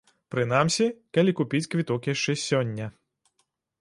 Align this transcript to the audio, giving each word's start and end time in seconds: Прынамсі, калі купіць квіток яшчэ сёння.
Прынамсі, 0.35 0.87
калі 1.17 1.35
купіць 1.41 1.63
квіток 1.75 2.01
яшчэ 2.13 2.31
сёння. 2.47 2.85